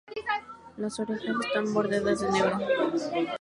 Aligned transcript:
Las 0.77 0.99
orejas 0.99 1.35
están 1.45 1.71
bordeadas 1.75 2.21
de 2.21 2.31
negro. 2.31 2.57